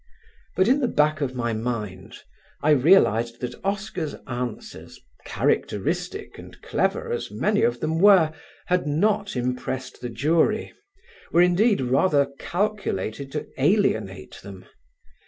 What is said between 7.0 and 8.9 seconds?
as many of them were, had